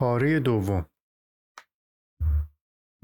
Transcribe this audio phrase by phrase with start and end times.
[0.00, 0.86] پاره دوم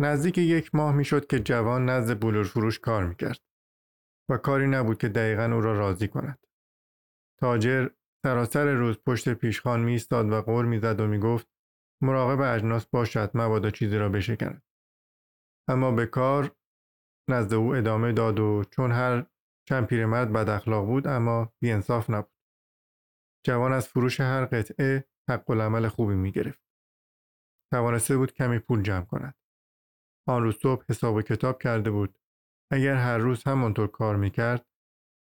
[0.00, 3.40] نزدیک یک ماه می‌شد که جوان نزد بلور فروش کار می‌کرد
[4.30, 6.46] و کاری نبود که دقیقا او را راضی کند.
[7.40, 7.88] تاجر
[8.26, 11.48] سراسر روز پشت پیشخان می ایستاد و قور می‌زد و می‌گفت
[12.02, 14.62] مراقب اجناس باشد مبادا چیزی را بشکند
[15.68, 16.56] اما به کار
[17.30, 19.26] نزد او ادامه داد و چون هر
[19.68, 22.34] چند پیرمرد بد اخلاق بود اما بیانصاف نبود
[23.46, 26.63] جوان از فروش هر قطعه حق العمل خوبی می گرفت.
[27.74, 29.34] توانسته بود کمی پول جمع کند.
[30.28, 32.18] آن روز صبح حساب و کتاب کرده بود.
[32.72, 34.66] اگر هر روز همانطور کار می کرد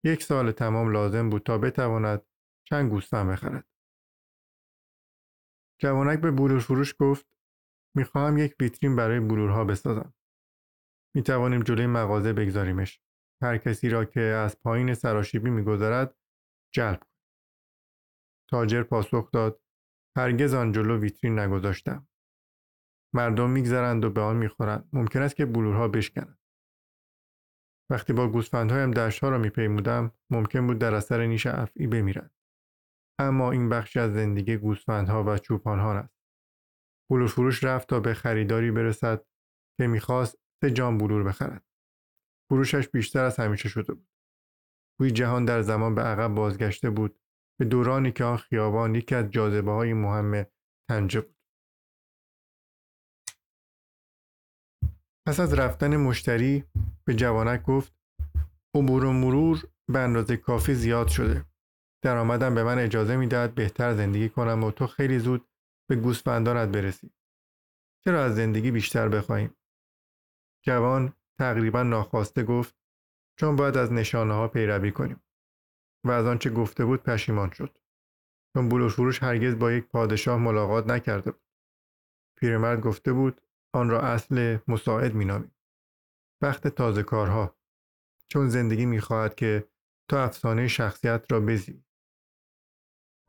[0.05, 2.25] یک سال تمام لازم بود تا بتواند
[2.69, 3.67] چند گوسفند بخرد.
[5.81, 7.27] جوانک به بلور فروش گفت
[7.95, 10.13] می‌خواهم یک ویترین برای بلورها بسازم.
[11.15, 13.01] می توانیم جلوی مغازه بگذاریمش.
[13.43, 16.15] هر کسی را که از پایین سراشیبی میگذرد
[16.73, 17.03] جلب
[18.49, 19.61] تاجر پاسخ داد
[20.17, 22.07] هرگز آن جلو ویترین نگذاشتم
[23.13, 24.89] مردم میگذرند و به آن می‌خورند.
[24.93, 26.39] ممکن است که بلورها بشکنند.
[27.91, 32.35] وقتی با گوسفندهایم دشتها را میپیمودم ممکن بود در اثر نیش افعی بمیرند.
[33.19, 36.13] اما این بخشی از زندگی گوسفندها و چوپانها است
[37.11, 39.25] بلور فروش رفت تا به خریداری برسد
[39.77, 41.65] که می‌خواست سه جان بلور بخرد.
[42.49, 44.09] فروشش بیشتر از همیشه شده بود.
[44.99, 47.19] گویی جهان در زمان به عقب بازگشته بود.
[47.59, 50.45] به دورانی که آن خیابان یکی از جاذبه های مهم
[50.89, 51.32] تنجه بود.
[55.27, 56.63] پس از رفتن مشتری
[57.05, 57.93] به جوانک گفت
[58.75, 61.45] عبور و مرور به اندازه کافی زیاد شده.
[62.03, 65.47] درآمدم به من اجازه می‌دهد بهتر زندگی کنم و تو خیلی زود
[65.89, 67.11] به گوسفندانت برسی.
[68.03, 69.55] چرا از زندگی بیشتر بخواهیم؟
[70.65, 72.75] جوان تقریبا ناخواسته گفت
[73.39, 75.23] چون باید از نشانه ها پیروی کنیم.
[76.05, 77.77] و از آنچه گفته بود پشیمان شد.
[78.53, 81.43] چون بلور فروش هرگز با یک پادشاه ملاقات نکرده بود.
[82.39, 83.41] پیرمرد گفته بود
[83.75, 85.55] آن را اصل مساعد مینامیم.
[86.43, 87.57] وقت تازه کارها.
[88.31, 89.67] چون زندگی می‌خواهد که
[90.09, 91.83] تا افسانه شخصیت را بزی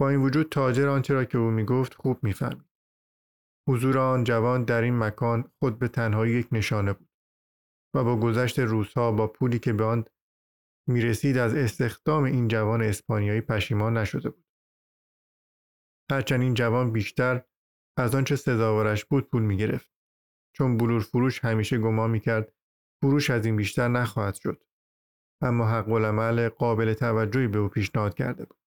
[0.01, 2.71] با این وجود تاجر آنچه را که او می‌گفت خوب می‌فهمید.
[3.69, 7.09] حضور آن جوان در این مکان خود به تنهایی یک نشانه بود
[7.97, 10.05] و با گذشت روزها با پولی که به آن
[10.89, 14.45] می‌رسید از استخدام این جوان اسپانیایی پشیمان نشده بود.
[16.11, 17.45] هرچند این جوان بیشتر
[17.99, 19.94] از آنچه سزاوارش بود پول می‌گرفت.
[20.57, 22.53] چون بلور فروش همیشه گمان می‌کرد
[23.03, 24.65] فروش از این بیشتر نخواهد شد.
[25.43, 28.59] اما حق العمل قابل توجهی به او پیشنهاد کرده بود.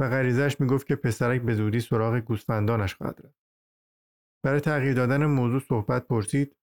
[0.00, 3.40] و غریزش می‌گفت که پسرک به زودی سراغ گوسفندانش خواهد رفت.
[4.44, 6.56] برای تغییر دادن موضوع صحبت پرسید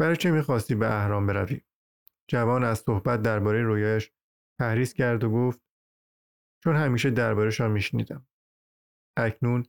[0.00, 1.60] برای چه می‌خواستی به اهرام بروی؟
[2.30, 4.12] جوان از صحبت درباره رویایش
[4.60, 5.60] تحریز کرد و گفت
[6.64, 8.26] چون همیشه دربارهشان میشنیدم.
[9.18, 9.66] اکنون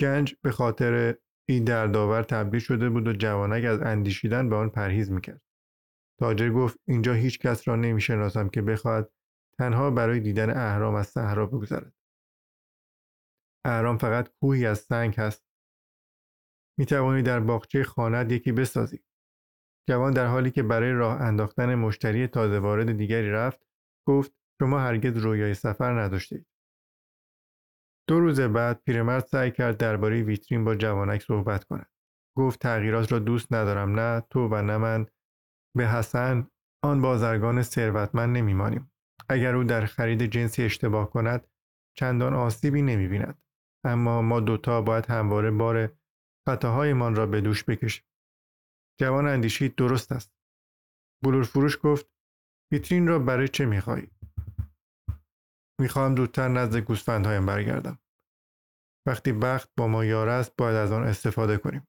[0.00, 1.18] گنج به خاطر
[1.50, 5.42] این دردآور تبدیل شده بود و جوانک از اندیشیدن به آن پرهیز می‌کرد.
[6.20, 9.10] تاجر گفت اینجا هیچ کس را نمی‌شناسم که بخواهد
[9.58, 11.92] تنها برای دیدن اهرام از صحرا بگذرد.
[13.64, 15.44] اهرام فقط کوهی از سنگ هست.
[16.78, 19.04] می توانی در باغچه خانت یکی بسازی.
[19.88, 23.66] جوان در حالی که برای راه انداختن مشتری تازه وارد دیگری رفت
[24.08, 26.46] گفت شما هرگز رویای سفر نداشتید
[28.10, 31.90] دو روز بعد پیرمرد سعی کرد درباره ویترین با جوانک صحبت کند.
[32.38, 35.06] گفت تغییرات را دوست ندارم نه تو و نه من.
[35.76, 36.50] به حسن
[36.84, 38.92] آن بازرگان ثروتمند نمیمانیم.
[39.28, 41.46] اگر او در خرید جنسی اشتباه کند
[41.98, 43.42] چندان آسیبی نمی‌بیند.
[43.84, 45.92] اما ما دوتا باید همواره بار
[46.48, 48.04] خطاهایمان را به دوش بکشیم.
[49.00, 50.32] جوان اندیشید درست است.
[51.24, 52.06] بلور فروش گفت
[52.72, 54.10] ویترین را برای چه می‌خواهی؟
[55.80, 57.98] می‌خواهم زودتر نزد گوسفندهایم برگردم.
[59.06, 61.88] وقتی بخت با ما یار است باید از آن استفاده کنیم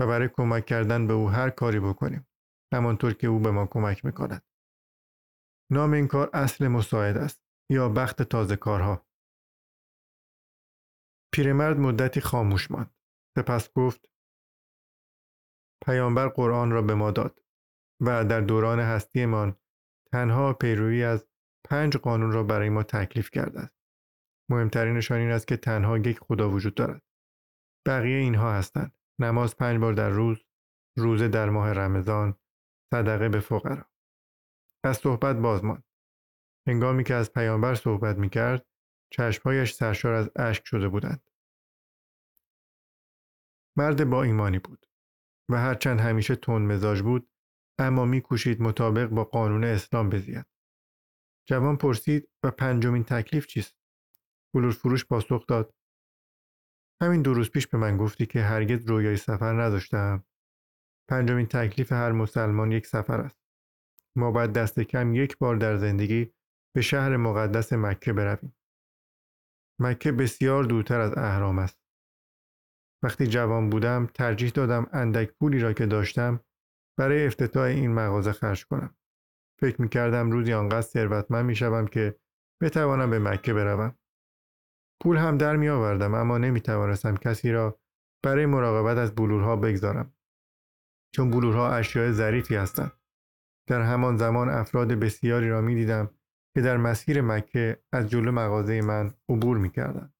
[0.00, 2.28] و برای کمک کردن به او هر کاری بکنیم
[2.74, 4.42] همانطور که او به ما کمک می‌کند.
[5.72, 9.06] نام این کار اصل مساعد است یا بخت تازه کارها.
[11.34, 12.94] پیرمرد مدتی خاموش ماند.
[13.38, 14.08] سپس گفت
[15.86, 17.42] پیامبر قرآن را به ما داد
[18.02, 19.56] و در دوران هستیمان
[20.12, 21.28] تنها پیروی از
[21.68, 23.77] پنج قانون را برای ما تکلیف کرده است.
[24.50, 27.02] مهمترینشان این است که تنها یک خدا وجود دارد.
[27.86, 28.94] بقیه اینها هستند.
[29.18, 30.44] نماز پنج بار در روز،
[30.96, 32.38] روزه در ماه رمضان،
[32.94, 33.90] صدقه به فقرا.
[34.84, 35.84] از صحبت باز ماند.
[36.66, 38.66] هنگامی که از پیامبر صحبت می کرد،
[39.12, 41.30] چشمهایش سرشار از اشک شده بودند.
[43.76, 44.86] مرد با ایمانی بود.
[45.50, 47.30] و هرچند همیشه تند مزاج بود
[47.78, 50.46] اما میکوشید مطابق با قانون اسلام بزید.
[51.48, 53.77] جوان پرسید و پنجمین تکلیف چیست؟
[54.54, 55.74] بلور فروش پاسخ داد.
[57.02, 60.24] همین دو روز پیش به من گفتی که هرگز رویای سفر نداشتم.
[61.10, 63.38] پنجمین تکلیف هر مسلمان یک سفر است.
[64.16, 66.32] ما باید دست کم یک بار در زندگی
[66.74, 68.56] به شهر مقدس مکه برویم.
[69.80, 71.78] مکه بسیار دورتر از اهرام است.
[73.02, 76.40] وقتی جوان بودم ترجیح دادم اندک پولی را که داشتم
[76.98, 78.96] برای افتتاح این مغازه خرج کنم.
[79.60, 82.20] فکر می کردم روزی آنقدر ثروتمند می شوم که
[82.62, 83.97] بتوانم به مکه بروم.
[85.02, 87.80] پول هم در می آوردم اما نمی توانستم کسی را
[88.24, 90.12] برای مراقبت از بلورها بگذارم
[91.14, 92.92] چون بلورها اشیاء ظریفی هستند
[93.68, 96.10] در همان زمان افراد بسیاری را می دیدم
[96.54, 100.12] که در مسیر مکه از جلو مغازه من عبور می کردن.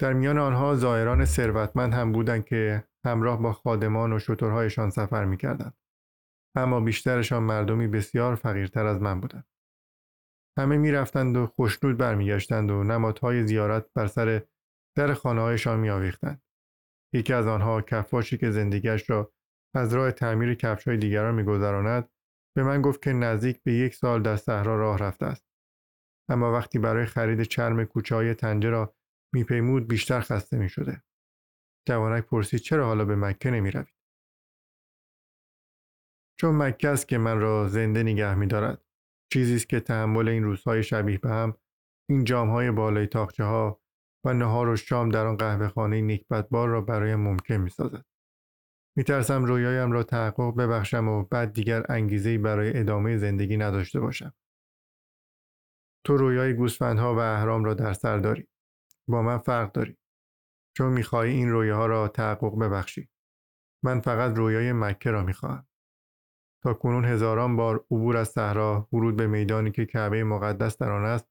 [0.00, 5.36] در میان آنها زائران ثروتمند هم بودند که همراه با خادمان و شترهایشان سفر می
[5.36, 5.72] کردن.
[6.56, 9.46] اما بیشترشان مردمی بسیار فقیرتر از من بودند.
[10.58, 14.42] همه می رفتند و خوشنود برمیگشتند و نمادهای زیارت بر سر
[14.96, 16.42] در خانه هایشان می آویختند.
[17.14, 19.32] یکی از آنها کفاشی که زندگیش را
[19.74, 22.08] از راه تعمیر کفش های دیگران میگذراند
[22.56, 25.46] به من گفت که نزدیک به یک سال در صحرا راه رفته است
[26.28, 28.94] اما وقتی برای خرید چرم کوچه های تنجه را
[29.34, 31.02] میپیمود بیشتر خسته می شده.
[31.88, 33.94] جوانک پرسید چرا حالا به مکه نمی روید؟
[36.40, 38.89] چون مکه است که من را زنده نگه می دارد.
[39.32, 41.56] چیزی است که تحمل این روزهای شبیه به هم
[42.08, 43.80] این جامهای بالای تاخچه ها
[44.24, 48.04] و نهار و شام در آن قهوه خانه نیکبتبار را برای ممکن می سازد.
[48.96, 54.34] می ترسم رویایم را تحقق ببخشم و بعد دیگر انگیزهی برای ادامه زندگی نداشته باشم.
[56.06, 58.48] تو رویای گوسفندها و اهرام را در سر داری.
[59.08, 59.96] با من فرق داری.
[60.76, 63.08] چون می‌خواهی این رویاها را تحقق ببخشی.
[63.84, 65.66] من فقط رویای مکه را می‌خواهم.
[66.62, 71.04] تا کنون هزاران بار عبور از صحرا ورود به میدانی که کعبه مقدس در آن
[71.04, 71.28] است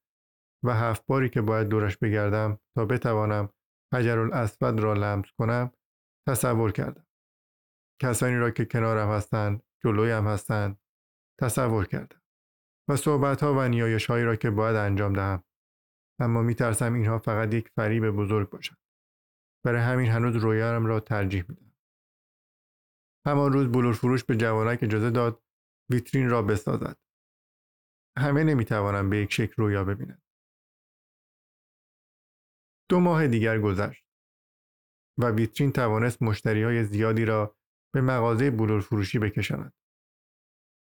[0.63, 3.49] و هفت باری که باید دورش بگردم تا بتوانم
[3.93, 5.71] حجر الاسود را لمس کنم
[6.27, 7.05] تصور کردم.
[8.01, 10.79] کسانی را که کنارم هستند جلویم هستند
[11.39, 12.21] تصور کردم.
[12.89, 15.43] و صحبت ها و نیایش هایی را که باید انجام دهم.
[16.19, 18.77] اما می ترسم اینها فقط یک فریب بزرگ باشند.
[19.65, 21.68] برای همین هنوز رویارم را ترجیح میدم.
[23.25, 25.43] همان روز بلور فروش به جوانک اجازه داد
[25.89, 26.97] ویترین را بسازد
[28.17, 30.21] همه نمی‌توانم به یک شکل رویا ببینند
[32.89, 34.05] دو ماه دیگر گذشت
[35.17, 37.55] و ویترین توانست مشتری های زیادی را
[37.93, 39.73] به مغازه بلور فروشی بکشاند.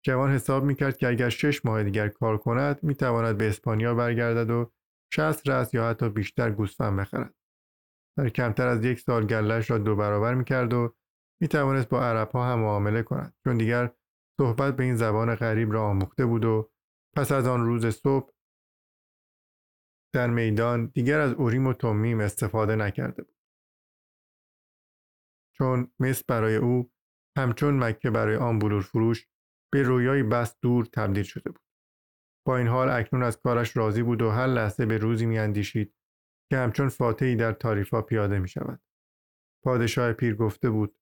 [0.05, 4.73] جوان حساب می‌کرد که اگر شش ماه دیگر کار کند می‌تواند به اسپانیا برگردد و
[5.15, 7.35] شست رأس یا حتی بیشتر گوسفند بخرد.
[8.19, 10.95] در کمتر از یک سال گلش را دو برابر می‌کرد و
[11.41, 13.95] می‌توانست با عرب ها هم معامله کند چون دیگر
[14.41, 16.71] صحبت به این زبان غریب را آموخته بود و
[17.17, 18.33] پس از آن روز صبح
[20.15, 23.37] در میدان دیگر از اوریم و تومیم استفاده نکرده بود.
[25.59, 26.91] چون مصر برای او
[27.39, 29.27] همچون مکه برای آن بلور فروش
[29.73, 31.63] به رویایی بس دور تبدیل شده بود.
[32.47, 35.95] با این حال اکنون از کارش راضی بود و هر لحظه به روزی میاندیشید
[36.51, 38.81] که همچون فاتحی در تاریفا پیاده می شود.
[39.65, 40.97] پادشاه پیر گفته بود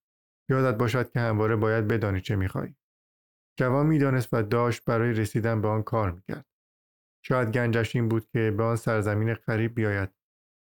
[0.51, 2.77] یادت باشد که همواره باید بدانی چه می‌خواهی.
[3.59, 6.47] جوان می‌دانست و داشت برای رسیدن به آن کار می‌کرد.
[7.27, 10.11] شاید گنجش این بود که به آن سرزمین قریب بیاید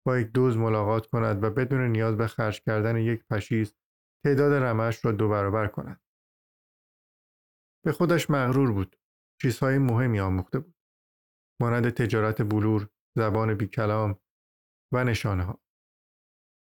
[0.06, 3.76] با یک دوز ملاقات کند و بدون نیاز به خرج کردن یک پشیز
[4.26, 6.02] تعداد رمش را دو برابر کند.
[7.86, 8.96] به خودش مغرور بود.
[9.42, 10.76] چیزهای مهمی آموخته بود.
[11.62, 14.20] مانند تجارت بلور، زبان بیکلام
[14.94, 15.62] و نشانه ها.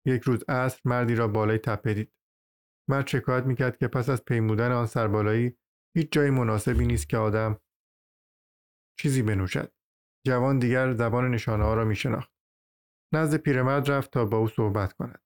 [0.08, 2.14] یک روز عصر مردی را بالای تپه دید.
[2.90, 5.58] مرد شکایت می‌کرد که پس از پیمودن آن سربالایی
[5.98, 7.60] هیچ جای مناسبی نیست که آدم
[9.00, 9.74] چیزی بنوشد.
[10.28, 12.32] جوان دیگر زبان نشانه ها را می شناخت.
[13.14, 15.24] نزد پیرمرد رفت تا با او صحبت کند.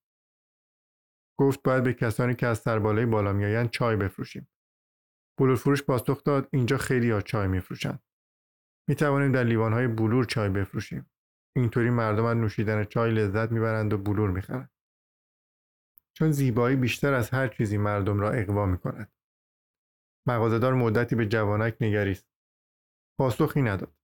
[1.39, 4.49] گفت باید به کسانی که از سربالای بالا میآیند چای بفروشیم.
[5.39, 8.03] بلور فروش پاسخ داد اینجا خیلی ها چای میفروشند.
[8.89, 11.11] می توانیم در لیوان بلور چای بفروشیم.
[11.55, 14.71] اینطوری مردم از نوشیدن چای لذت می‌برند و بلور می‌خرند.
[16.19, 19.13] چون زیبایی بیشتر از هر چیزی مردم را اقوا می کند.
[20.27, 22.27] مغازهدار مدتی به جوانک نگریست.
[23.19, 23.95] پاسخی نداد.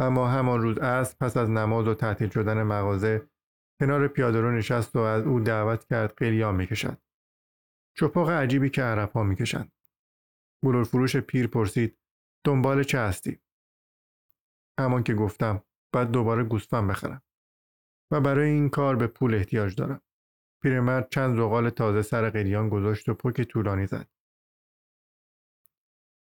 [0.00, 3.28] اما همان روز از پس از نماز و تعطیل شدن مغازه
[3.80, 7.02] کنار پیادهرو نشست و از او دعوت کرد قلیان می‌کشد
[7.98, 9.72] چپاق عجیبی که عرب ها می‌کشند
[10.64, 11.98] فروش پیر پرسید
[12.46, 13.40] دنبال چه هستی
[14.80, 15.62] همان که گفتم
[15.94, 17.22] بعد دوباره گوسفند بخرم
[18.12, 20.02] و برای این کار به پول احتیاج دارم
[20.62, 24.08] پیرمرد چند زغال تازه سر قلیان گذاشت و پک طولانی زد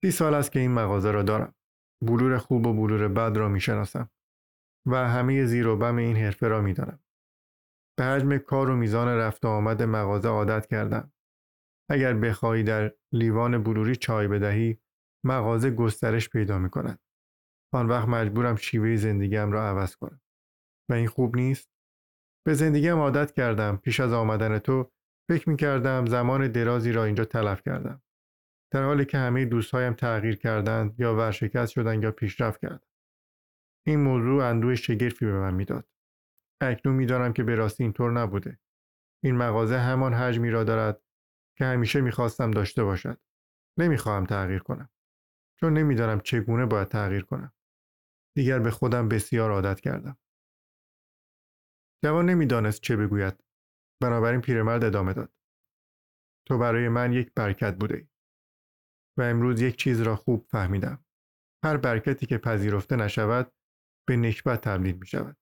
[0.03, 1.55] سی سال است که این مغازه را دارم
[2.01, 4.10] بلور خوب و بلور بد را می‌شناسم
[4.86, 7.00] و همه زیر و بم این حرفه را می‌دانم
[7.98, 11.13] به حجم کار و میزان رفت و آمد مغازه عادت کردم.
[11.89, 14.79] اگر بخواهی در لیوان بلوری چای بدهی
[15.25, 17.00] مغازه گسترش پیدا می کند.
[17.74, 20.22] آن وقت مجبورم شیوه زندگیم را عوض کنم.
[20.89, 21.75] و این خوب نیست؟
[22.47, 23.77] به زندگیم عادت کردم.
[23.77, 24.91] پیش از آمدن تو
[25.29, 28.01] فکر می کردم زمان درازی را اینجا تلف کردم.
[28.71, 32.95] در حالی که همه دوستهایم تغییر کردند یا ورشکست شدند یا پیشرفت کردند.
[33.87, 35.87] این موضوع اندوه شگرفی به من می‌داد.
[36.61, 38.59] اکنون می‌دانم که به راستی اینطور نبوده.
[39.23, 41.01] این مغازه همان حجمی را دارد
[41.57, 43.19] که همیشه می‌خواستم داشته باشد.
[43.79, 44.89] نمی‌خواهم تغییر کنم.
[45.59, 47.53] چون نمی‌دانم چگونه باید تغییر کنم.
[48.35, 50.17] دیگر به خودم بسیار عادت کردم.
[52.05, 53.43] جوان نمی‌دانست چه بگوید.
[54.01, 55.33] بنابراین پیرمرد ادامه داد.
[56.47, 58.07] تو برای من یک برکت بوده
[59.17, 61.05] و امروز یک چیز را خوب فهمیدم.
[61.63, 63.51] هر برکتی که پذیرفته نشود
[64.07, 65.38] به نکبت تبدیل می شود.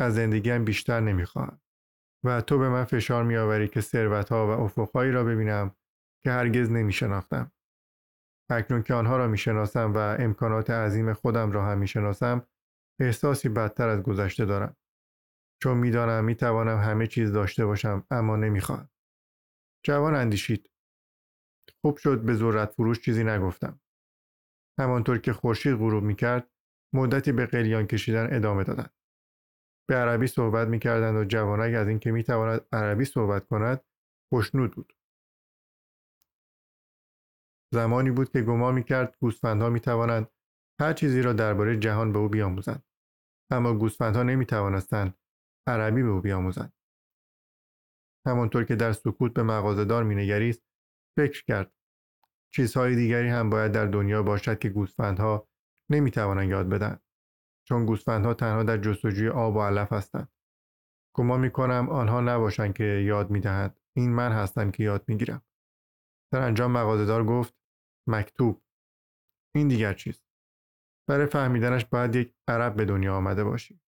[0.00, 1.60] از زندگیم بیشتر نمی خواهم.
[2.24, 5.76] و تو به من فشار می آوری که ثروت ها و افقهایی را ببینم
[6.24, 7.52] که هرگز نمی شناختم.
[8.50, 12.46] اکنون که آنها را می شناسم و امکانات عظیم خودم را هم می شناسم
[13.00, 14.76] احساسی بدتر از گذشته دارم.
[15.64, 18.90] چون می‌دانم می توانم همه چیز داشته باشم اما نمی‌خواهم.
[19.86, 20.70] جوان اندیشید.
[21.80, 23.80] خوب شد به ذرت فروش چیزی نگفتم.
[24.80, 26.50] همانطور که خورشید غروب می کرد
[26.94, 28.94] مدتی به قلیان کشیدن ادامه دادند.
[29.88, 33.84] به عربی صحبت می کردند و جوانک از اینکه می تواند عربی صحبت کند
[34.32, 34.96] خوشنود بود.
[37.74, 40.30] زمانی بود که گمان می کرد گوسفندها می توانند
[40.80, 42.84] هر چیزی را درباره جهان به او بیاموزند.
[43.50, 45.14] اما گوسفندها نمی توانستند
[45.66, 46.72] عربی به او بیاموزند.
[48.26, 50.62] همانطور که در سکوت به مغازهدار مینگریست
[51.16, 51.74] فکر کرد.
[52.54, 55.48] چیزهای دیگری هم باید در دنیا باشد که گوسفندها
[55.90, 56.98] نمی‌توانند یاد بدن
[57.68, 60.28] چون گوسفندها تنها در جستجوی آب و علف هستند.
[61.16, 63.80] گمان می‌کنم آنها نباشند که یاد می‌دهند.
[63.96, 65.42] این من هستم که یاد می‌گیرم.
[66.32, 67.54] در انجام مغازهدار گفت
[68.08, 68.62] مکتوب.
[69.54, 70.24] این دیگر چیز
[71.08, 73.80] برای فهمیدنش باید یک عرب به دنیا آمده باشی.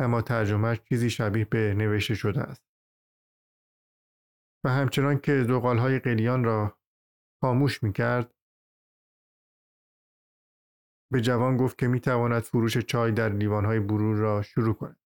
[0.00, 2.62] اما ترجمهش چیزی شبیه به نوشته شده است
[4.64, 6.78] و همچنان که زغالهای قلیان را
[7.42, 8.34] خاموش می‌کرد
[11.12, 15.00] به جوان گفت که می‌تواند فروش چای در لیوانهای برور را شروع کند.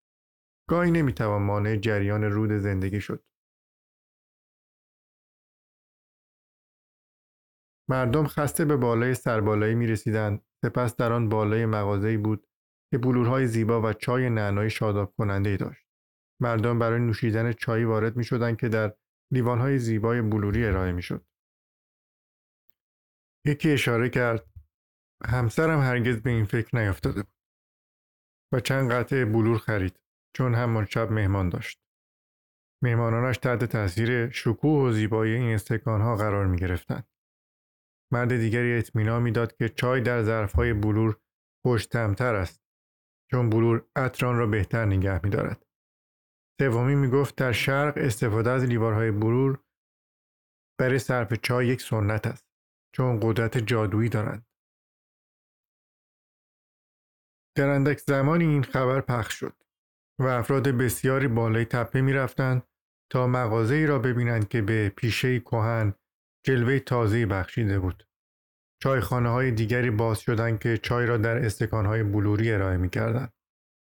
[0.69, 3.25] گاهی نمی‌توان مانع جریان رود زندگی شد.
[7.91, 12.48] مردم خسته به بالای سربالایی می رسیدند سپس در آن بالای مغازه‌ای بود
[12.91, 15.87] که بلورهای زیبا و چای نعنایی شاداب کننده داشت.
[16.41, 18.95] مردم برای نوشیدن چای وارد می شدند که در
[19.33, 21.27] لیوانهای زیبای بلوری ارائه می شد.
[23.45, 24.47] یکی اشاره کرد
[25.27, 27.35] همسرم هرگز به این فکر نیافتاده بود
[28.53, 30.01] و چند قطعه بلور خرید
[30.37, 31.81] چون همان شب مهمان داشت.
[32.83, 37.09] مهمانانش تحت تاثیر شکوه و زیبایی این استکانها قرار می گرفتند.
[38.13, 41.17] مرد دیگری اطمینان می‌داد که چای در ظرفهای بلور
[41.67, 42.68] خوشتمتر است
[43.31, 45.67] چون بلور عطران را بهتر نگه می دارد.
[46.61, 49.59] سومی می گفت در شرق استفاده از لیوارهای بلور
[50.81, 52.47] برای صرف چای یک سنت است
[52.95, 54.47] چون قدرت جادویی دارند.
[57.57, 59.63] در اندک زمانی این خبر پخش شد
[60.21, 62.63] و افراد بسیاری بالای تپه می رفتند
[63.13, 65.95] تا مغازه ای را ببینند که به پیشه کهن
[66.47, 68.08] جلوه تازه بخشیده بود.
[68.83, 73.33] چایخانه های دیگری باز شدند که چای را در استکان های بلوری ارائه می کردند.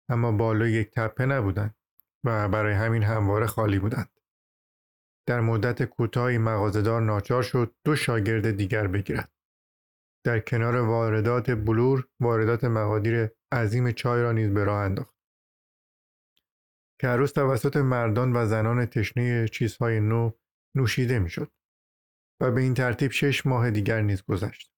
[0.09, 1.75] اما بالای یک تپه نبودند
[2.25, 4.21] و برای همین همواره خالی بودند.
[5.27, 9.33] در مدت کوتاهی مغازهدار ناچار شد دو شاگرد دیگر بگیرد.
[10.25, 15.15] در کنار واردات بلور واردات مقادیر عظیم چای را نیز به راه انداخت
[17.01, 20.31] که عروس توسط مردان و زنان تشنه چیزهای نو
[20.77, 21.53] نوشیده می‌شد
[22.41, 24.72] و به این ترتیب شش ماه دیگر نیز گذشت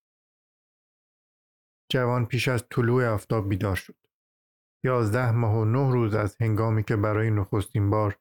[1.91, 3.95] جوان پیش از طلوع آفتاب بیدار شد.
[4.85, 8.19] یازده ماه و نه روز از هنگامی که برای نخستین بار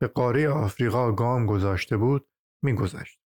[0.00, 2.28] به قاره آفریقا گام گذاشته بود
[2.64, 3.20] میگذشت.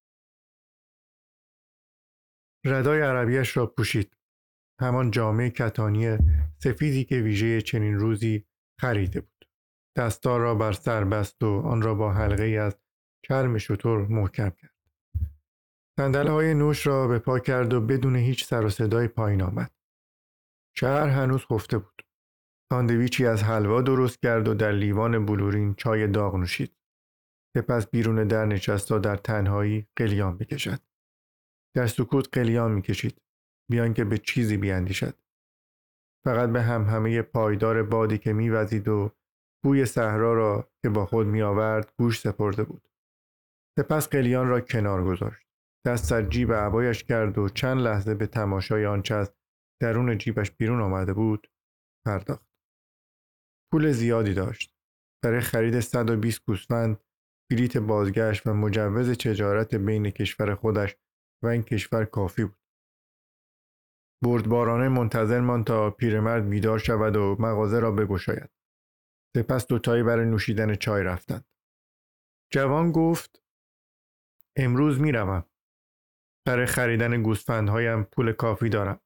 [2.65, 4.17] ردای عربیش را پوشید.
[4.81, 6.17] همان جامعه کتانی
[6.63, 8.45] سفیدی که ویژه چنین روزی
[8.81, 9.49] خریده بود.
[9.97, 12.79] دستار را بر سر بست و آن را با حلقه از
[13.27, 14.74] چرم شطور محکم کرد.
[15.99, 19.71] صندل های نوش را به پا کرد و بدون هیچ سر و صدای پایین آمد.
[20.77, 22.01] شهر هنوز خفته بود.
[22.71, 26.75] ساندویچی از حلوا درست کرد و در لیوان بلورین چای داغ نوشید.
[27.57, 30.79] سپس بیرون در نشست تا در تنهایی قلیان بکشد.
[31.75, 33.21] در سکوت قلیان می‌کشید
[33.71, 35.17] بیان که به چیزی بیاندیشد.
[36.25, 39.11] فقط به هم همه پایدار بادی که میوزید و
[39.63, 42.89] بوی صحرا را که با خود می آورد گوش سپرده بود.
[43.79, 45.44] سپس قلیان را کنار گذاشت.
[45.85, 49.33] دست در جیب عبایش کرد و چند لحظه به تماشای آنچه از
[49.81, 51.51] درون جیبش بیرون آمده بود
[52.05, 52.47] پرداخت.
[53.71, 54.75] پول زیادی داشت.
[55.23, 56.99] برای خرید 120 گوسفند
[57.51, 60.95] بلیت بازگشت و مجوز تجارت بین کشور خودش
[61.43, 62.59] و این کشور کافی بود.
[64.23, 68.49] بردبارانه منتظر ماند تا پیرمرد بیدار شود و مغازه را بگشاید.
[69.35, 71.45] سپس دوتایی برای نوشیدن چای رفتند.
[72.53, 73.43] جوان گفت
[74.55, 75.45] امروز می‌روم.
[76.45, 79.01] برای خریدن گوسفندهایم پول کافی دارم.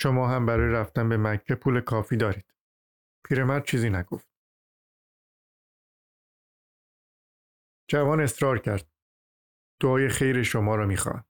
[0.00, 2.54] شما هم برای رفتن به مکه پول کافی دارید.
[3.24, 4.30] پیرمرد چیزی نگفت.
[7.90, 8.92] جوان اصرار کرد.
[9.82, 11.24] دعای خیر شما را می‌خواهم.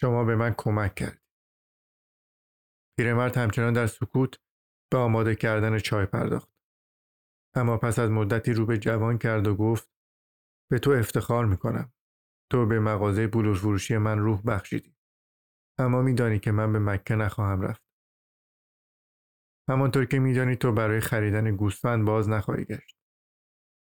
[0.00, 1.22] شما به من کمک کرد.
[2.98, 4.40] پیرمرد همچنان در سکوت
[4.92, 6.50] به آماده کردن چای پرداخت.
[7.54, 9.90] اما پس از مدتی رو به جوان کرد و گفت
[10.70, 11.92] به تو افتخار می‌کنم.
[12.50, 14.96] تو به مغازه بلور فروشی من روح بخشیدی.
[15.78, 17.82] اما میدانی که من به مکه نخواهم رفت.
[19.68, 22.96] همانطور که میدانی تو برای خریدن گوسفند باز نخواهی گشت.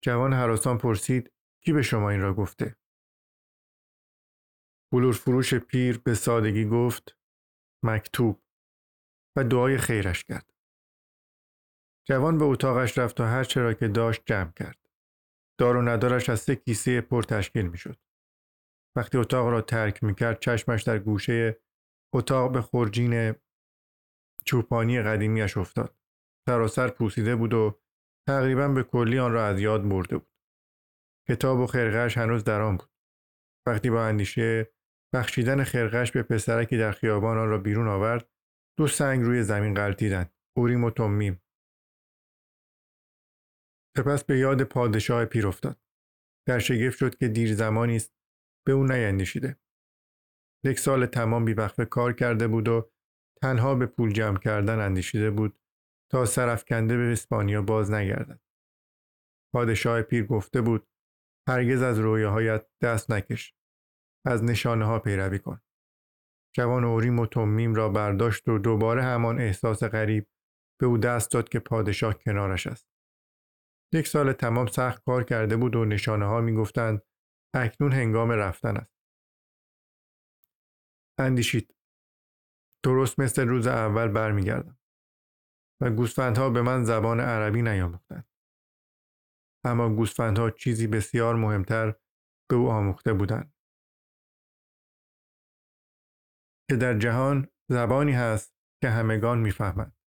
[0.04, 1.32] جوان حراسان پرسید
[1.64, 2.76] کی به شما این را گفته؟
[4.92, 7.18] بلور فروش پیر به سادگی گفت
[7.84, 8.42] مکتوب
[9.36, 10.54] و دعای خیرش کرد.
[12.08, 14.78] جوان به اتاقش رفت و هر چرا که داشت جمع کرد.
[15.58, 18.03] دار و ندارش از سه کیسه پر تشکیل می شد.
[18.96, 21.60] وقتی اتاق را ترک می کرد چشمش در گوشه
[22.14, 23.34] اتاق به خورجین
[24.46, 25.96] چوپانی قدیمیش افتاد.
[26.48, 27.80] سراسر پوسیده بود و
[28.28, 30.30] تقریبا به کلی آن را از یاد برده بود.
[31.28, 32.90] کتاب و خرقهش هنوز در آن بود.
[33.66, 34.74] وقتی با اندیشه
[35.14, 38.30] بخشیدن خرقهش به پسرکی در خیابان آن را بیرون آورد
[38.78, 41.42] دو سنگ روی زمین غلطیدند اوریم و تومیم
[43.96, 45.80] سپس به یاد پادشاه پیر افتاد
[46.48, 48.13] در شگفت شد که دیر زمانی است
[48.66, 49.58] به او نیندیشیده.
[50.64, 52.90] یک سال تمام بیوقفه کار کرده بود و
[53.42, 55.58] تنها به پول جمع کردن اندیشیده بود
[56.12, 58.40] تا سرفکنده به اسپانیا باز نگردد.
[59.54, 60.88] پادشاه پیر گفته بود
[61.48, 63.54] هرگز از رویاهایت دست نکش
[64.26, 65.60] از نشانه ها پیروی کن.
[66.56, 67.26] جوان اوریم و
[67.74, 70.26] را برداشت و دوباره همان احساس غریب
[70.80, 72.88] به او دست داد که پادشاه کنارش است.
[73.92, 77.02] یک سال تمام سخت کار کرده بود و نشانه ها می گفتند
[77.54, 78.94] اکنون هنگام رفتن است.
[81.18, 81.74] اندیشید.
[82.84, 84.78] درست مثل روز اول برمیگردم.
[85.82, 88.28] و گوسفندها به من زبان عربی نیاموختند.
[89.64, 91.94] اما گوسفندها چیزی بسیار مهمتر
[92.50, 93.54] به او آموخته بودند.
[96.70, 99.98] که در جهان زبانی هست که همگان می‌فهمند.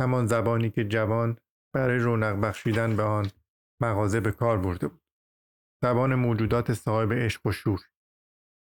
[0.00, 1.38] همان زبانی که جوان
[1.74, 3.30] برای رونق بخشیدن به آن
[3.82, 5.03] مغازه به کار برده بود.
[5.84, 7.80] زبان موجودات صاحب عشق و شور.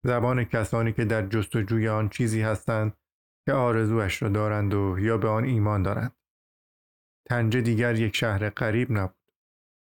[0.06, 2.98] زبان کسانی که در جستجوی آن چیزی هستند
[3.46, 6.16] که آرزوش را دارند و یا به آن ایمان دارند.
[7.30, 9.34] تنجه دیگر یک شهر قریب نبود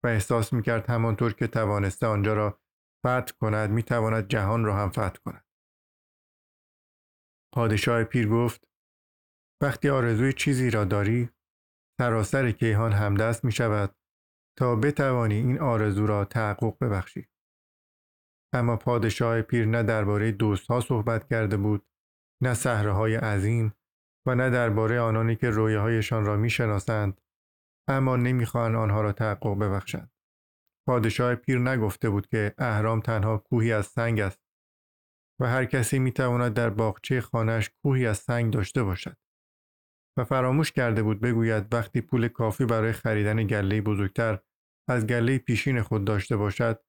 [0.04, 2.60] و احساس می‌کرد همانطور که توانسته آنجا را
[3.06, 5.44] فتح کند می‌تواند جهان را هم فتح کند.
[7.54, 8.68] پادشاه پیر گفت
[9.62, 11.30] وقتی آرزوی چیزی را داری
[12.00, 13.99] سراسر کیهان همدست می شود
[14.58, 17.28] تا بتوانی این آرزو را تحقق ببخشی.
[18.54, 21.86] اما پادشاه پیر نه درباره دوستها صحبت کرده بود
[22.42, 23.74] نه صحراهای عظیم
[24.26, 27.20] و نه درباره آنانی که رویاهایشان را می‌شناسند
[27.88, 30.12] اما نمی‌خواهند آنها را تحقق ببخشند.
[30.88, 34.40] پادشاه پیر نگفته بود که اهرام تنها کوهی از سنگ است
[35.40, 39.16] و هر کسی می‌تواند در باغچه خانهش کوهی از سنگ داشته باشد.
[40.20, 44.38] و فراموش کرده بود بگوید وقتی پول کافی برای خریدن گله بزرگتر
[44.88, 46.80] از گله پیشین خود داشته باشد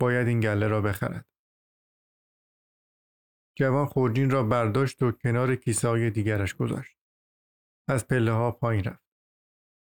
[0.00, 1.28] باید این گله را بخرد.
[3.58, 6.98] جوان خورجین را برداشت و کنار کیسه های دیگرش گذاشت.
[7.88, 9.06] از پله ها پایین رفت.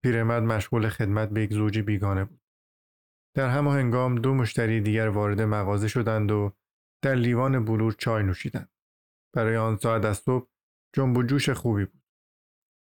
[0.04, 2.42] پیرمرد مشغول خدمت به یک زوج بیگانه بود.
[3.36, 6.52] در همان هنگام دو مشتری دیگر وارد مغازه شدند و
[7.04, 8.72] در لیوان بلور چای نوشیدند.
[9.36, 10.50] برای آن ساعت از صبح
[10.96, 12.01] جنب و جوش خوبی بود.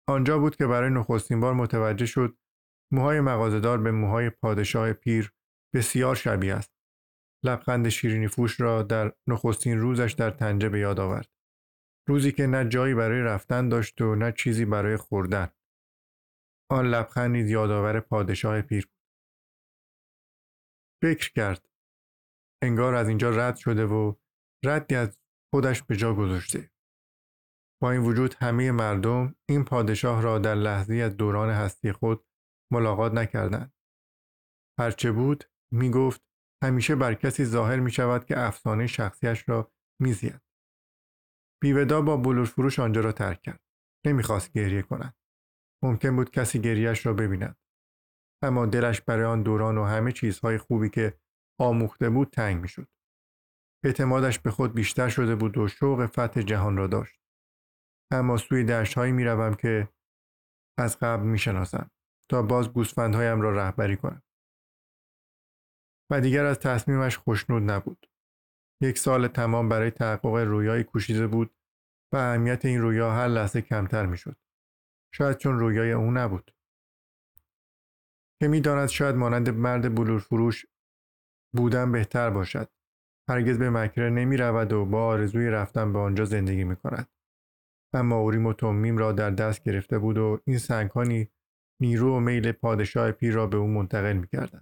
[0.07, 2.37] آنجا بود که برای نخستین بار متوجه شد
[2.93, 5.31] موهای مغازهدار به موهای پادشاه پیر
[5.75, 6.71] بسیار شبیه است.
[7.45, 11.29] لبخند شیرینی فوش را در نخستین روزش در تنجه به یاد آورد.
[12.07, 15.47] روزی که نه جایی برای رفتن داشت و نه چیزی برای خوردن.
[16.71, 18.95] آن لبخند یادآور پادشاه پیر بود.
[21.03, 21.69] فکر کرد.
[22.63, 24.13] انگار از اینجا رد شده و
[24.65, 25.19] ردی از
[25.53, 26.71] خودش به جا گذاشته.
[27.81, 32.25] با این وجود همه مردم این پادشاه را در لحظی از دوران هستی خود
[32.73, 33.73] ملاقات نکردند.
[34.79, 36.21] هرچه بود می گفت
[36.63, 40.41] همیشه بر کسی ظاهر می شود که افسانه شخصیش را میزید.
[41.61, 43.63] بیودا با بلور فروش آنجا را ترک کرد.
[44.05, 45.15] نمی‌خواست گریه کند.
[45.83, 47.57] ممکن بود کسی گریهش را ببیند.
[48.43, 51.19] اما دلش برای آن دوران و همه چیزهای خوبی که
[51.59, 52.87] آموخته بود تنگ می‌شد.
[53.85, 57.24] اعتمادش به خود بیشتر شده بود و شوق فتح جهان را داشت.
[58.19, 59.89] اما سوی دشتهایی می‌روم که
[60.79, 61.91] از قبل می‌شناسم
[62.31, 64.23] تا باز گوسفندهایم را رهبری کنم.
[66.11, 68.09] و دیگر از تصمیمش خوشنود نبود.
[68.81, 71.55] یک سال تمام برای تحقق رویایی کوشیده بود
[72.13, 74.37] و اهمیت این رویا هر لحظه کمتر می‌شد.
[75.13, 76.55] شاید چون رویای او نبود.
[78.41, 80.65] که می‌داند شاید مانند مرد بلور فروش
[81.55, 82.69] بودن بهتر باشد.
[83.29, 87.07] هرگز به مکره نمی رود و با آرزوی رفتن به آنجا زندگی می کند.
[87.95, 91.31] اما اوریم و تومیم را در دست گرفته بود و این سنگانی
[91.81, 94.61] نیرو و میل پادشاه پیر را به او منتقل می کردن.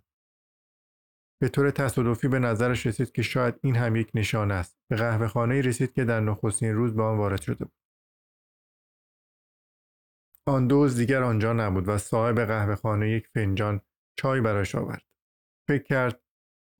[1.41, 4.77] به طور تصادفی به نظرش رسید که شاید این هم یک نشان است.
[4.89, 7.73] به قهوه خانه رسید که در نخستین روز به آن وارد شده بود.
[10.47, 13.81] آن دوز دیگر آنجا نبود و صاحب قهوه خانه یک فنجان
[14.19, 15.03] چای برایش آورد.
[15.67, 16.21] فکر کرد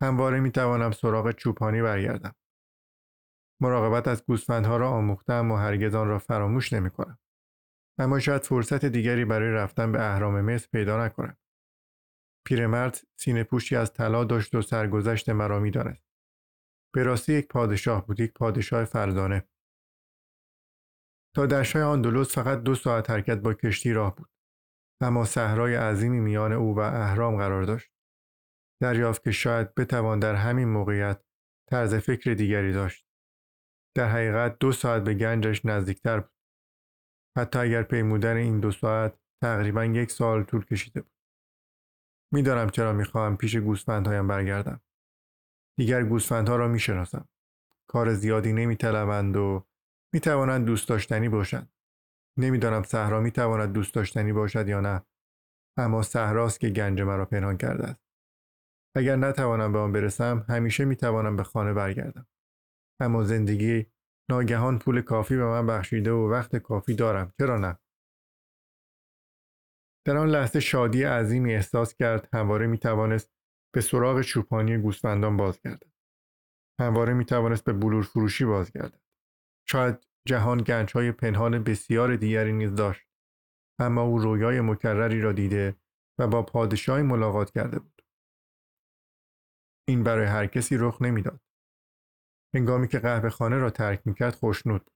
[0.03, 2.35] همواره می توانم سراغ چوپانی برگردم.
[3.61, 7.19] مراقبت از گوسفندها را آموختم و هرگز آن را فراموش نمی کنم.
[7.99, 11.37] اما شاید فرصت دیگری برای رفتن به اهرام مصر پیدا نکنم.
[12.45, 16.07] پیرمرد سینه پوشی از طلا داشت و سرگذشت مرا می دانست.
[16.93, 19.47] به راستی یک پادشاه بود یک پادشاه فردانه.
[21.35, 24.29] تا دشتهای آندلوس فقط دو ساعت حرکت با کشتی راه بود.
[25.01, 27.91] اما صحرای عظیمی میان او و اهرام قرار داشت.
[28.81, 31.23] دریافت که شاید بتوان در همین موقعیت
[31.69, 33.02] طرز فکر دیگری داشت.
[33.95, 36.33] در حقیقت دو ساعت به گنجش نزدیکتر بود.
[37.37, 41.13] حتی اگر پیمودن این دو ساعت تقریبا یک سال طول کشیده بود.
[42.33, 44.81] می‌دانم چرا می‌خواهم پیش گوسفندهایم برگردم.
[45.77, 47.29] دیگر گوسفندها را می‌شناسم.
[47.89, 49.65] کار زیادی نمیطلبند و
[50.13, 51.73] می‌توانند دوست داشتنی باشند.
[52.39, 55.05] نمی‌دانم صحرا می‌تواند دوست داشتنی باشد یا نه.
[55.77, 58.03] اما صحراست که گنج مرا پنهان کرده است.
[58.95, 62.27] اگر نتوانم به آن برسم همیشه می‌توانم به خانه برگردم.
[63.01, 63.85] اما زندگی
[64.29, 67.33] ناگهان پول کافی به من بخشیده و وقت کافی دارم.
[67.39, 67.79] چرا نه؟
[70.07, 72.29] در آن لحظه شادی عظیمی احساس کرد.
[72.33, 73.33] همواره می توانست
[73.73, 75.93] به سراغ چوپانی گوسفندان بازگردد.
[76.79, 79.01] همواره می توانست به بلور فروشی بازگردد.
[79.69, 83.07] شاید جهان گنج های پنهان بسیار دیگری نیز داشت.
[83.79, 85.75] اما او رویای مکرری را دیده
[86.19, 88.01] و با پادشاهی ملاقات کرده بود.
[89.87, 91.42] این برای هر کسی رخ نمی‌داد.
[92.53, 94.93] هنگامی که قهوه خانه را ترک می‌کرد خوشنود بود.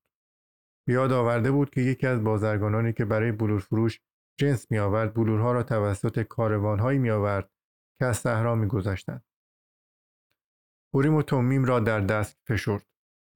[0.87, 3.99] بیاد آورده بود که یکی از بازرگانانی که برای بلور فروش
[4.39, 7.51] جنس می آورد بلورها را توسط کاروانهایی می آورد
[7.99, 9.23] که از صحرا می گذشتند.
[10.93, 12.87] و تومیم را در دست فشرد.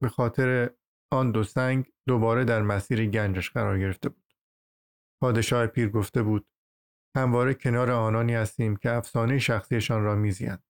[0.02, 0.76] به خاطر
[1.12, 4.34] آن دو سنگ دوباره در مسیر گنجش قرار گرفته بود.
[5.22, 6.48] پادشاه پیر گفته بود
[7.18, 10.64] همواره کنار آنانی هستیم که افسانه شخصیشان را میزیند.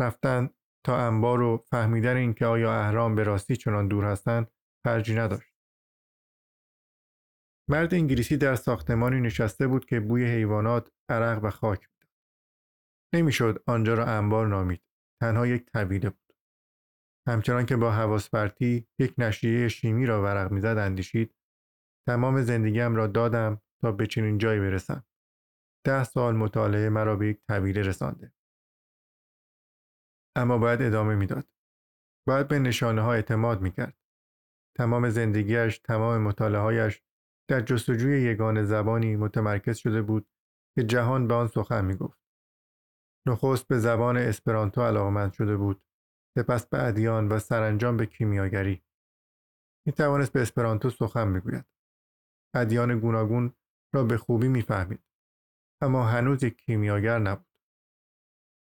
[0.00, 0.50] رفتن
[0.86, 4.50] تا انبار و فهمیدن اینکه آیا اهرام به راستی چنان دور هستند
[4.86, 5.54] خرجی نداشت.
[7.70, 12.08] مرد انگلیسی در ساختمانی نشسته بود که بوی حیوانات، عرق و خاک بود.
[13.14, 14.82] نمی‌شد آنجا را انبار نامید.
[15.22, 16.32] تنها یک طویله بود.
[17.28, 18.30] همچنان که با حواس
[18.98, 21.34] یک نشریه شیمی را ورق می‌زد اندیشید
[22.08, 25.06] تمام زندگیم را دادم تا به چنین جایی برسم.
[25.86, 28.35] ده سال مطالعه مرا به یک طویله رسانده.
[30.36, 31.48] اما باید ادامه می‌داد.
[32.26, 33.98] باید به نشانه ها اعتماد می‌کرد.
[34.76, 37.02] تمام زندگیش، تمام مطالعهایش
[37.50, 40.28] در جستجوی یگان زبانی متمرکز شده بود
[40.74, 42.18] که جهان به آن سخن می‌گفت.
[43.28, 45.82] نخست به زبان اسپرانتو علاقمند شده بود
[46.38, 48.82] سپس به ادیان و سرانجام به کیمیاگری
[49.86, 51.64] می توانست به اسپرانتو سخن بگوید
[52.54, 53.54] ادیان گوناگون
[53.94, 55.04] را به خوبی می‌فهمید
[55.80, 57.46] اما هنوز یک کیمیاگر نبود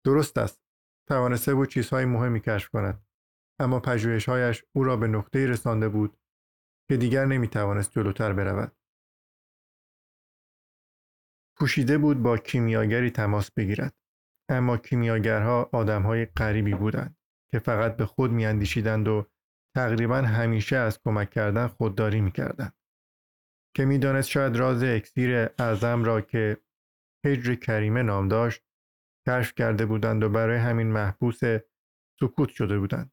[0.06, 0.65] درست است
[1.08, 3.06] توانسته بود چیزهای مهمی کشف کند
[3.60, 6.18] اما پژوهشهایش او را به نقطه رسانده بود
[6.90, 8.72] که دیگر نمی توانست جلوتر برود.
[11.58, 13.96] پوشیده بود با کیمیاگری تماس بگیرد
[14.50, 17.18] اما کیمیاگرها آدمهای غریبی بودند
[17.52, 19.26] که فقط به خود میاندیشیدند و
[19.76, 22.74] تقریبا همیشه از کمک کردن خودداری می‌کردند.
[23.76, 26.58] که می‌دانست شاید راز اکسیر اعظم را که
[27.26, 28.65] هجر کریمه نام داشت
[29.28, 31.40] کشف کرده بودند و برای همین محبوس
[32.20, 33.12] سکوت شده بودند.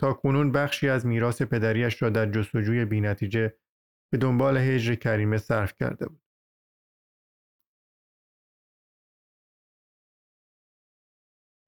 [0.00, 3.58] تا کنون بخشی از میراث پدریش را در جستجوی بینتیجه
[4.12, 6.22] به دنبال هجر کریمه صرف کرده بود.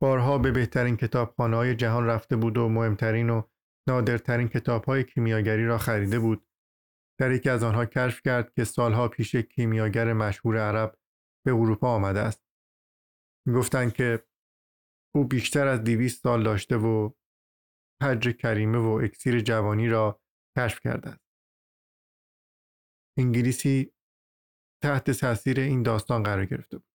[0.03, 3.43] بارها به بهترین کتاب های جهان رفته بود و مهمترین و
[3.89, 6.47] نادرترین کتاب های کیمیاگری را خریده بود.
[7.19, 10.99] در یکی از آنها کشف کرد که سالها پیش کیمیاگر مشهور عرب
[11.47, 12.46] به اروپا آمده است
[13.55, 14.27] گفتند که
[15.15, 17.11] او بیشتر از دیویست سال داشته و
[18.03, 20.21] حج کریمه و اکسیر جوانی را
[20.59, 21.27] کشف کرده است.
[23.19, 23.93] انگلیسی
[24.83, 26.89] تحت تاثیر این داستان قرار گرفته بود.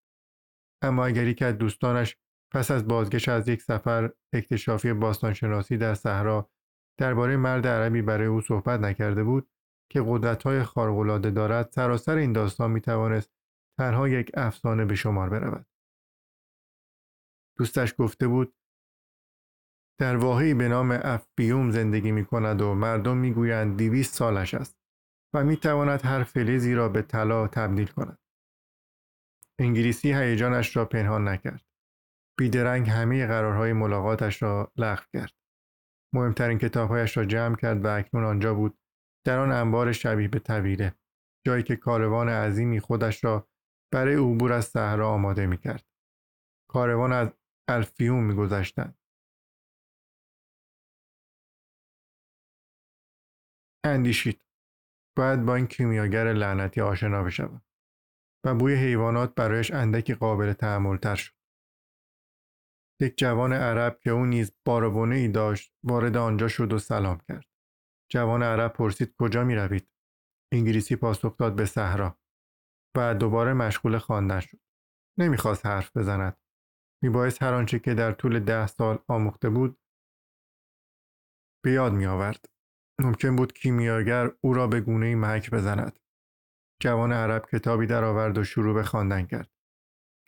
[0.84, 2.18] اما اگر یکی از دوستانش
[2.54, 6.52] پس از بازگشت از یک سفر اکتشافی باستانشناسی در صحرا
[7.00, 9.52] درباره مرد عربی برای او صحبت نکرده بود
[9.92, 13.32] که قدرت‌های خارق‌العاده دارد سراسر این داستان می‌توانست
[13.80, 15.71] تنها یک افسانه به شمار برود.
[17.58, 18.56] دوستش گفته بود
[20.00, 24.78] در واحی به نام افبیوم زندگی می کند و مردم می گویند دیویست سالش است
[25.34, 28.20] و می تواند هر فلزی را به طلا تبدیل کند.
[29.60, 31.66] انگلیسی هیجانش را پنهان نکرد.
[32.40, 35.34] بیدرنگ همه قرارهای ملاقاتش را لغو کرد.
[36.14, 38.78] مهمترین کتابهایش را جمع کرد و اکنون آنجا بود
[39.26, 40.96] در آن انبار شبیه به طویله
[41.46, 43.48] جایی که کاروان عظیمی خودش را
[43.94, 45.86] برای عبور از صحرا آماده می کرد.
[46.70, 47.34] کاروان از
[47.72, 48.98] الفیوم می گذشتند.
[53.84, 54.46] اندیشید.
[55.18, 57.62] باید با این کیمیاگر لعنتی آشنا بشوم
[58.46, 61.34] و بوی حیوانات برایش اندکی قابل تر شد.
[63.02, 67.46] یک جوان عرب که او نیز باربونه ای داشت وارد آنجا شد و سلام کرد.
[68.12, 69.90] جوان عرب پرسید کجا می روید؟
[70.54, 72.20] انگلیسی پاسخ داد به صحرا.
[72.98, 74.60] و دوباره مشغول خواندن شد.
[75.20, 76.38] نمی‌خواست حرف بزند.
[77.04, 79.78] میبایست هر آنچه که در طول ده سال آموخته بود
[81.64, 82.46] به یاد می آورد.
[83.02, 86.00] ممکن بود کیمیاگر او را به گونه محک بزند.
[86.82, 89.52] جوان عرب کتابی درآورد و شروع به خواندن کرد.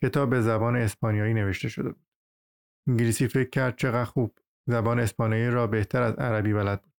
[0.02, 2.06] کتاب به زبان اسپانیایی نوشته شده بود.
[2.88, 4.38] انگلیسی فکر کرد چقدر خوب.
[4.68, 6.94] زبان اسپانیایی را بهتر از عربی بلد بود.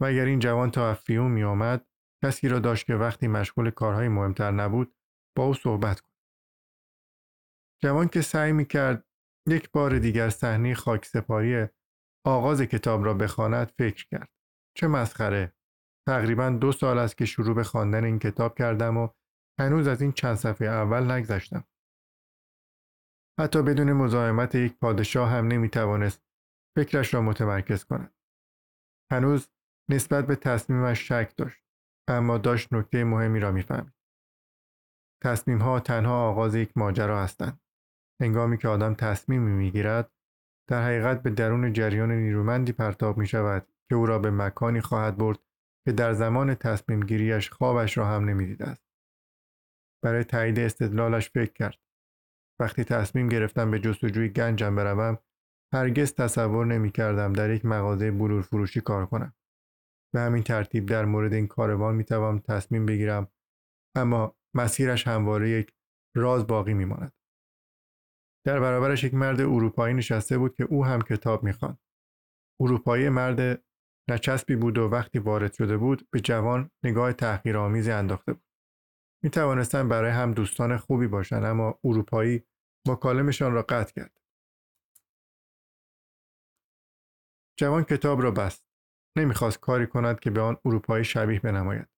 [0.00, 1.86] و اگر این جوان تا افیوم می آمد
[2.24, 4.94] کسی را داشت که وقتی مشغول کارهای مهمتر نبود
[5.36, 6.09] با او صحبت کند.
[7.84, 9.06] جوان که سعی می کرد
[9.48, 11.66] یک بار دیگر صحنه خاکسپاری
[12.26, 14.30] آغاز کتاب را بخواند فکر کرد.
[14.76, 15.52] چه مسخره!
[16.08, 19.08] تقریبا دو سال است که شروع به خواندن این کتاب کردم و
[19.60, 21.64] هنوز از این چند صفحه اول نگذشتم.
[23.40, 26.22] حتی بدون مزاحمت یک پادشاه هم نمی‌توانست
[26.76, 28.14] فکرش را متمرکز کند.
[29.12, 29.48] هنوز
[29.90, 31.64] نسبت به تصمیمش شک داشت
[32.08, 33.94] اما داشت نکته مهمی را می‌فهمید.
[35.24, 37.60] تصمیم ها تنها آغاز یک ماجرا هستند.
[38.20, 40.12] هنگامی که آدم تصمیمی می‌گیرد
[40.70, 45.16] در حقیقت به درون جریان نیرومندی پرتاب می شود که او را به مکانی خواهد
[45.16, 45.38] برد
[45.84, 48.84] که در زمان تصمیم گیریش خوابش را هم نمی‌دیده است.
[50.04, 51.78] برای تایید استدلالش فکر کرد.
[52.60, 55.18] وقتی تصمیم گرفتم به جستجوی گنجم بروم
[55.74, 59.34] هرگز تصور نمی کردم در یک مغازه بلور فروشی کار کنم.
[60.14, 63.28] به همین ترتیب در مورد این کاروان می توام تصمیم بگیرم
[63.96, 65.74] اما مسیرش همواره یک
[66.16, 67.12] راز باقی می ماند.
[68.46, 71.78] در برابرش یک مرد اروپایی نشسته بود که او هم کتاب می‌خواند.
[72.60, 73.64] اروپایی مرد
[74.10, 78.44] نچسبی بود و وقتی وارد شده بود به جوان نگاه تحقیرآمیزی انداخته بود.
[79.24, 82.42] می توانستن برای هم دوستان خوبی باشند اما اروپایی
[82.88, 84.20] مکالمشان را قطع کرد.
[87.58, 88.66] جوان کتاب را بست.
[89.18, 91.88] نمی‌خواست کاری کند که به آن اروپایی شبیه بنماید.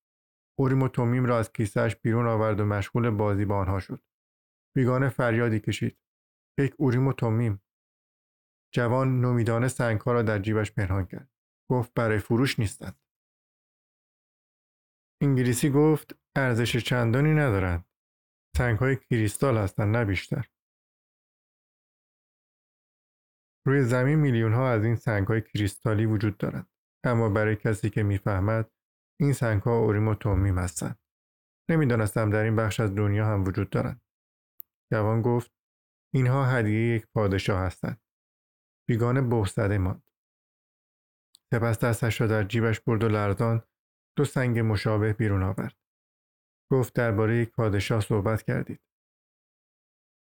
[0.59, 4.03] اوریم و تومیم را از کیسهش بیرون آورد و مشغول بازی با آنها شد.
[4.77, 6.02] بیگانه فریادی کشید.
[6.59, 7.62] یک اوریم و تومیم
[8.75, 11.31] جوان نومیدانه سنگها را در جیبش پنهان کرد
[11.71, 13.01] گفت برای فروش نیستند.
[15.23, 17.85] انگلیسی گفت ارزش چندانی ندارند.
[18.57, 20.49] سنگ های کریستال هستند نه بیشتر.
[23.67, 26.71] روی زمین میلیون ها از این سنگ های کریستالی وجود دارند.
[27.05, 28.71] اما برای کسی که می‌فهمد
[29.21, 30.99] این سنگ ها اوریم و تومیم هستند.
[31.71, 34.01] نمی‌دانستم در این بخش از دنیا هم وجود دارند.
[34.93, 35.62] جوان گفت
[36.14, 38.01] اینها هدیه یک پادشاه هستند.
[38.88, 40.11] بیگانه بهزده ماند.
[41.51, 43.62] سپس دستش را در جیبش برد و لرزان
[44.16, 45.77] دو سنگ مشابه بیرون آورد.
[46.70, 48.81] گفت درباره یک پادشاه صحبت کردید.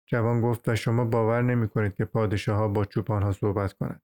[0.09, 4.01] جوان گفت و شما باور نمی کنید که پادشاه ها با چوپان ها صحبت کنند.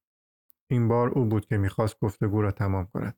[0.71, 3.17] این بار او بود که می‌خواست گفتگو را تمام کند.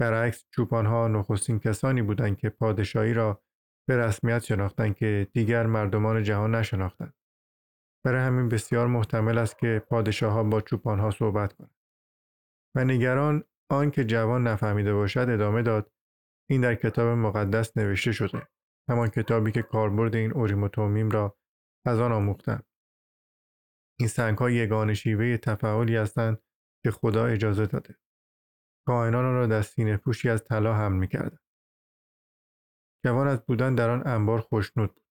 [0.00, 3.42] برعکس چوپان ها نخستین کسانی بودند که پادشاهی را
[3.88, 7.14] به رسمیت شناختند که دیگر مردمان جهان نشناختند.
[8.04, 11.74] برای همین بسیار محتمل است که پادشاه ها با چوپان ها صحبت کنند.
[12.76, 15.92] و نگران آنکه جوان نفهمیده باشد ادامه داد
[16.50, 18.48] این در کتاب مقدس نوشته شده
[18.90, 21.38] همان کتابی که کاربرد این اوریموتومیم را
[21.86, 22.62] از آن آموختم
[24.00, 26.38] این سنگ ها یگان شیوه تفعالی هستند
[26.82, 27.96] که خدا اجازه داده.
[28.86, 31.38] کاهنان را در سینه پوشی از طلا حمل می کردن.
[33.04, 35.03] جوان از بودن در آن انبار خوشنود بود.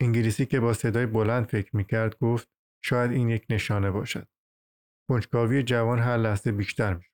[0.00, 2.48] انگلیسی که با صدای بلند فکر می کرد گفت
[2.84, 4.28] شاید این یک نشانه باشد.
[5.10, 7.04] کنجکاوی جوان هر لحظه بیشتر می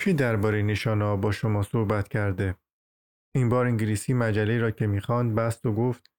[0.00, 2.56] کی درباره نشانه با شما صحبت کرده؟
[3.34, 6.10] این بار انگلیسی مجله را که می‌خواند بست و گفت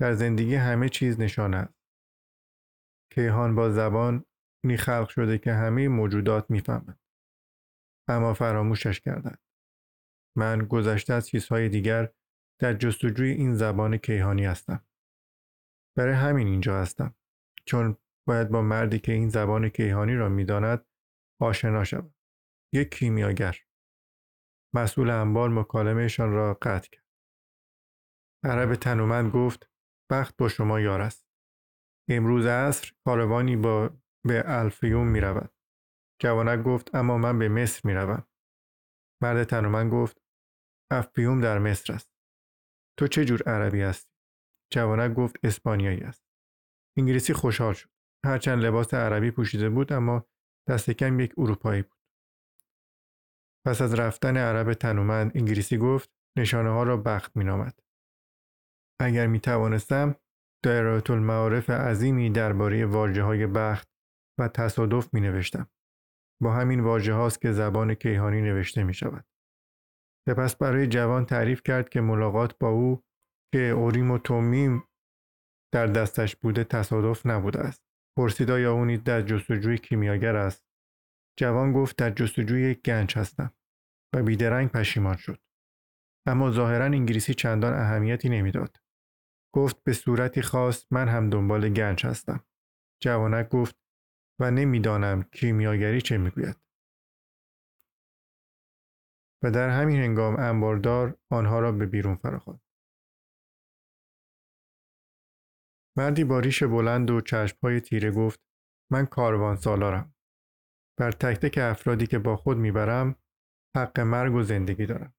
[0.00, 1.74] در زندگی همه چیز نشانه است.
[3.14, 4.24] کیهان با زبان
[4.66, 7.00] نی خلق شده که همه موجودات می‌فهمند.
[8.08, 9.38] اما فراموشش کردند.
[10.36, 12.12] من گذشته از چیزهای دیگر
[12.60, 14.86] در جستجوی این زبان کیهانی هستم.
[15.96, 17.14] برای همین اینجا هستم.
[17.66, 17.96] چون
[18.28, 20.86] باید با مردی که این زبان کیهانی را می‌داند
[21.40, 22.14] آشنا شود.
[22.74, 23.58] یک کیمیاگر.
[24.74, 27.04] مسئول انبار مکالمهشان را قطع کرد.
[28.44, 29.70] عرب تنومند گفت
[30.10, 31.26] بخت با شما یار است.
[32.10, 33.90] امروز عصر کاروانی با
[34.26, 35.54] به الفیوم می رود.
[36.22, 38.26] جوانک گفت اما من به مصر می روم.
[39.22, 40.22] مرد تنومند گفت
[40.92, 42.13] افیوم در مصر است.
[42.98, 44.10] تو چه جور عربی هستی؟
[44.72, 46.24] جوانک گفت اسپانیایی است.
[46.98, 47.88] انگلیسی خوشحال شد.
[48.24, 50.26] هرچند لباس عربی پوشیده بود اما
[50.68, 51.98] دست کم یک اروپایی بود.
[53.66, 57.80] پس از رفتن عرب تنومند انگلیسی گفت نشانه ها را بخت می نامد.
[59.00, 60.14] اگر می توانستم
[60.64, 63.88] دایرات المعارف عظیمی درباره واجه های بخت
[64.40, 65.70] و تصادف می نوشتم.
[66.42, 69.24] با همین واجه هاست که زبان کیهانی نوشته می شود.
[70.28, 73.02] سپس برای جوان تعریف کرد که ملاقات با او
[73.54, 74.84] که اوریم و تومیم
[75.74, 77.82] در دستش بوده تصادف نبوده است.
[78.18, 80.64] پرسید آیا اونی در جستجوی کیمیاگر است
[81.40, 83.52] جوان گفت در جستجوی یک گنج هستم
[84.14, 85.40] و بیدرنگ پشیمان شد.
[86.26, 88.80] اما ظاهرا انگلیسی چندان اهمیتی نمی‌داد.
[89.54, 92.44] گفت به صورتی خاص من هم دنبال گنج هستم.
[93.02, 93.76] جوانک گفت
[94.40, 96.63] و نمی‌دانم کیمیاگری چه می‌گوید.
[99.44, 102.60] و در همین هنگام انباردار آنها را به بیرون فراخواند.
[105.98, 108.40] مردی با ریش بلند و چشمهای تیره گفت
[108.92, 110.14] من کاروان سالارم.
[111.00, 113.16] بر تک تک افرادی که با خود می‌برم
[113.76, 115.14] حق مرگ و زندگی دارم.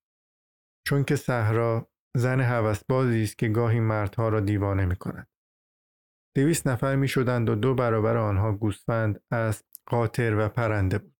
[0.87, 5.27] چون که صحرا زن هوسبازی است که گاهی مردها را دیوانه می کند.
[6.35, 11.14] دویست نفر می شدند و دو برابر آنها گوسفند، اسب، قاطر و پرنده بود.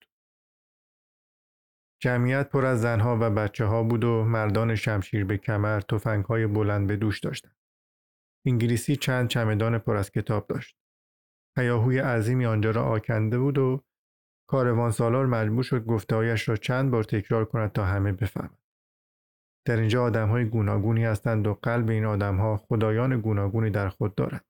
[1.99, 6.47] جمعیت پر از زنها و بچه ها بود و مردان شمشیر به کمر توفنگ های
[6.47, 7.55] بلند به دوش داشتند.
[8.45, 10.77] انگلیسی چند چمدان پر از کتاب داشت.
[11.57, 13.83] هیاهوی عظیمی آنجا را آکنده بود و
[14.49, 18.59] کاروان سالار مجبور شد گفتهایش را چند بار تکرار کند تا همه بفهمند.
[19.67, 24.15] در اینجا آدم های گوناگونی هستند و قلب این آدم ها خدایان گوناگونی در خود
[24.15, 24.45] دارد.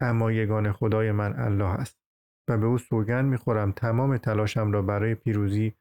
[0.00, 1.98] اما یگان خدای من الله است
[2.48, 5.74] و به او سوگند می‌خورم تمام تلاشم را برای پیروزی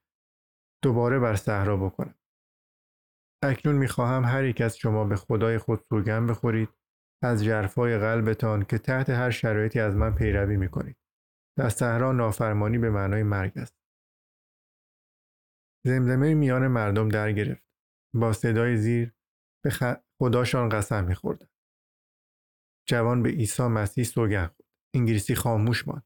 [0.83, 2.15] دوباره بر صحرا بکنم.
[3.43, 6.69] اکنون می‌خواهم هر یک از شما به خدای خود سوگند بخورید
[7.23, 10.97] از جرفای قلبتان که تحت هر شرایطی از من پیروی می‌کنید.
[11.57, 13.75] در صحرا نافرمانی به معنای مرگ است.
[15.85, 17.63] زمزمه میان مردم در گرفت.
[18.15, 19.13] با صدای زیر
[19.63, 21.47] به خداشان قسم میخوردن.
[22.89, 24.69] جوان به عیسی مسیح سوگند خورد.
[24.95, 26.05] انگلیسی خاموش ماند.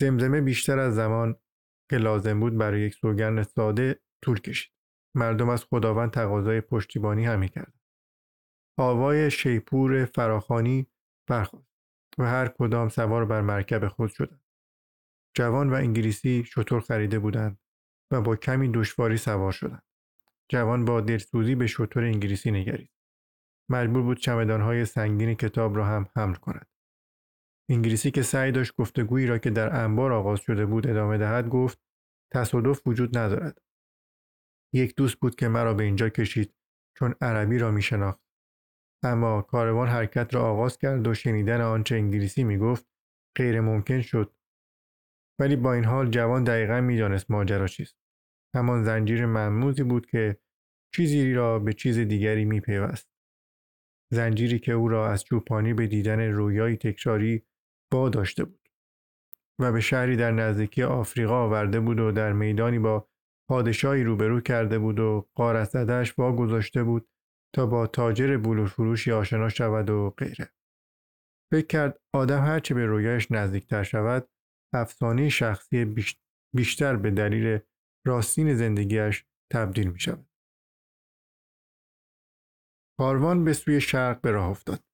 [0.00, 1.40] زمزمه بیشتر از زمان
[1.90, 4.72] که لازم بود برای یک سوگند ساده طول کشید.
[5.14, 7.80] مردم از خداوند تقاضای پشتیبانی هم می‌کردند.
[8.78, 10.86] آوای شیپور فراخانی
[11.28, 11.74] برخواست
[12.18, 14.44] و هر کدام سوار بر مرکب خود شدند.
[15.36, 17.58] جوان و انگلیسی شطور خریده بودند
[18.10, 19.82] و با کمی دشواری سوار شدند.
[20.48, 22.90] جوان با دلسوزی به شطور انگلیسی نگرید.
[23.68, 26.66] مجبور بود چمدانهای سنگین کتاب را هم حمل کند.
[27.70, 31.78] انگلیسی که سعی داشت گفتگویی را که در انبار آغاز شده بود ادامه دهد گفت
[32.32, 33.62] تصادف وجود ندارد.
[34.74, 36.54] یک دوست بود که مرا به اینجا کشید
[36.98, 38.24] چون عربی را می شناخت.
[39.04, 42.86] اما کاروان حرکت را آغاز کرد و شنیدن آنچه انگلیسی می گفت
[43.36, 44.34] غیر ممکن شد
[45.40, 47.96] ولی با این حال جوان دقیقا می‌دانست ماجرا چیست
[48.54, 50.38] همان زنجیر مموزی بود که
[50.94, 53.10] چیزی را به چیز دیگری میپیوست
[54.12, 57.46] زنجیری که او را از چوپانی به دیدن رویایی تکراری
[57.94, 58.68] با داشته بود
[59.60, 63.08] و به شهری در نزدیکی آفریقا آورده بود و در میدانی با
[63.48, 67.08] پادشاهی روبرو کرده بود و قارت زدهش گذاشته بود
[67.54, 70.52] تا با تاجر بلور فروشی آشنا شود و غیره.
[71.52, 74.28] فکر کرد آدم هرچه به رویایش نزدیکتر شود
[74.72, 75.94] افسانه شخصی
[76.54, 77.58] بیشتر به دلیل
[78.06, 80.26] راستین زندگیش تبدیل می شود.
[82.98, 84.84] کاروان به سوی شرق به راه افتاد.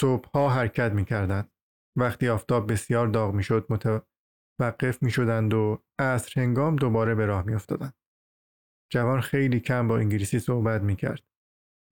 [0.00, 1.51] صبحها حرکت می کردند.
[1.98, 7.46] وقتی آفتاب بسیار داغ می شد متوقف می شدند و عصر هنگام دوباره به راه
[7.46, 7.94] می افتادند.
[8.92, 11.22] جوان خیلی کم با انگلیسی صحبت می کرد.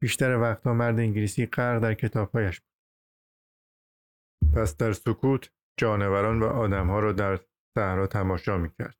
[0.02, 2.70] بیشتر وقتها مرد انگلیسی غرق در کتابهایش بود.
[4.54, 7.40] پس در سکوت جانوران و آدمها را در
[7.78, 8.98] صحرا تماشا می کرد.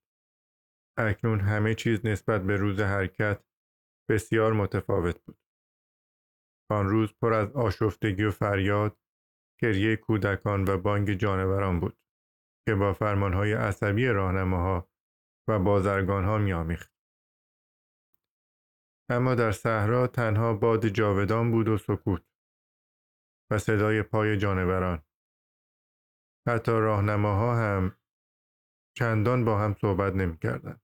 [0.98, 3.44] اکنون همه چیز نسبت به روز حرکت
[4.10, 5.38] بسیار متفاوت بود.
[6.70, 8.98] آن روز پر از آشفتگی و فریاد،
[9.62, 11.98] گریه کودکان و بانگ جانوران بود
[12.66, 14.90] که با فرمانهای عصبی راهنماها
[15.48, 16.92] و بازرگانها میآمیخت.
[19.10, 22.22] اما در صحرا تنها باد جاودان بود و سکوت
[23.50, 25.02] و صدای پای جانوران.
[26.48, 27.96] حتی راهنماها هم
[28.98, 30.79] چندان با هم صحبت نمی کردن.